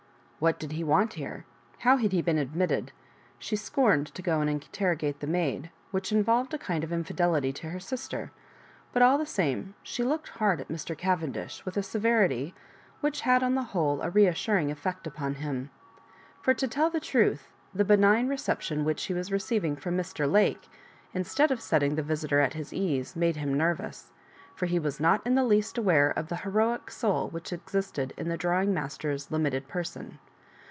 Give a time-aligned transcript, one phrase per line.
[0.41, 1.45] What did be want here?
[1.77, 2.91] How had he been admitted?
[3.37, 7.53] She scorned to go and in terrogate the maid, which involved a kind of infidelity
[7.53, 8.31] to her sister,
[8.91, 10.97] but all the same she looked hard at Mr.
[10.97, 12.55] Cavendish with a Beverity
[13.01, 15.69] which had on the whole a reasuring effect upon him.
[16.41, 20.27] For, to tell the truth, the benign reception which he was receiving from Mr.
[20.27, 20.67] Lake,
[21.13, 24.09] instead of setting the visitor at his ease, made him nervous;
[24.55, 28.27] for he was not in the least aware of the heroic soul which existed in
[28.27, 30.17] the drawing master's limited person.